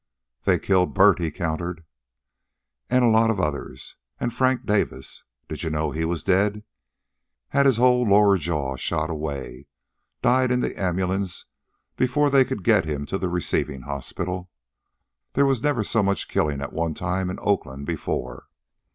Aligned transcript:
"They 0.45 0.57
killed 0.57 0.95
Bert," 0.95 1.19
he 1.19 1.29
countered. 1.29 1.83
"An' 2.89 3.03
a 3.03 3.11
lot 3.11 3.29
of 3.29 3.39
others. 3.39 3.97
An' 4.19 4.31
Frank 4.31 4.65
Davis. 4.65 5.23
Did 5.47 5.61
you 5.61 5.69
know 5.69 5.91
he 5.91 6.05
was 6.05 6.23
dead? 6.23 6.63
Had 7.49 7.67
his 7.67 7.77
whole 7.77 8.09
lower 8.09 8.35
jaw 8.39 8.75
shot 8.77 9.11
away 9.11 9.67
died 10.23 10.49
in 10.49 10.61
the 10.61 10.75
ambulance 10.75 11.45
before 11.97 12.31
they 12.31 12.43
could 12.43 12.63
get 12.63 12.83
him 12.85 13.05
to 13.05 13.19
the 13.19 13.29
receiving 13.29 13.83
hospital. 13.83 14.49
There 15.33 15.45
was 15.45 15.61
never 15.61 15.83
so 15.83 16.01
much 16.01 16.27
killin' 16.27 16.61
at 16.61 16.73
one 16.73 16.95
time 16.95 17.29
in 17.29 17.37
Oakland 17.39 17.85
before." 17.85 18.47